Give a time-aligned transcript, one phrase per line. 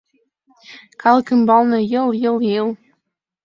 [1.01, 2.67] Калык ӱмбалне йыл-йыл-йыл.